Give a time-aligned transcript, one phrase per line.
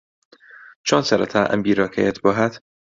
[0.87, 2.53] چۆن سەرەتا ئەم بیرۆکەیەت بۆ ھات؟